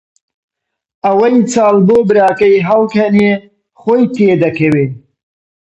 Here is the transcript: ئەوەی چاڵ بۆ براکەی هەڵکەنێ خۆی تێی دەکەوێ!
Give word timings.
ئەوەی 1.05 1.35
چاڵ 1.51 1.75
بۆ 1.87 1.97
براکەی 2.09 2.65
هەڵکەنێ 2.67 3.31
خۆی 3.81 4.03
تێی 4.15 4.35
دەکەوێ! 4.43 4.85